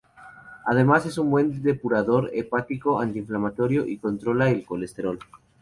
Además 0.65 1.05
es 1.05 1.19
un 1.19 1.29
buen 1.29 1.61
depurador 1.61 2.31
hepático, 2.33 2.99
antiinflamatorio 2.99 3.85
y 3.85 3.99
controla 3.99 4.49
el 4.49 4.65
colesterol. 4.65 5.19